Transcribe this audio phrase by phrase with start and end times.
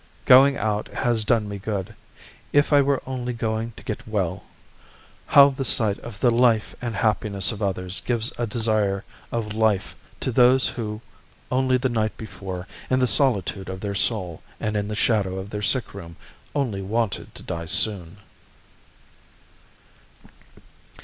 [0.25, 1.93] Going out has done me good.
[2.51, 4.45] If I were only going to get well!
[5.27, 9.95] How the sight of the life and happiness of others gives a desire of life
[10.21, 11.01] to those who,
[11.51, 15.51] only the night before, in the solitude of their soul and in the shadow of
[15.51, 16.15] their sick room,
[16.55, 18.17] only wanted to die soon!